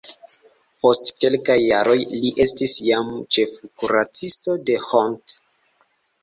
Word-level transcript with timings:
Post 0.85 1.11
kelkaj 1.23 1.57
jaroj 1.63 1.97
li 2.21 2.31
estis 2.45 2.73
jam 2.87 3.13
ĉefkuracisto 3.37 4.57
de 4.71 4.79
Hont. 4.89 5.39